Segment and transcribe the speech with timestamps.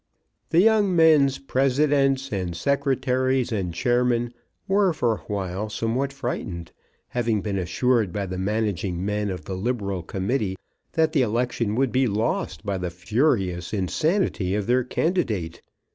[0.49, 4.33] The young men's presidents, and secretaries, and chairmen
[4.67, 6.71] were for awhile somewhat frightened,
[7.09, 10.55] having been assured by the managing men of the liberal committee
[10.93, 15.61] that the election would be lost by the furious insanity of their candidate.